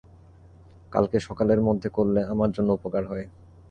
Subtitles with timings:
[0.91, 3.25] কালকে সকালের মধ্যে করলে আমার জন্য উপকার হয়।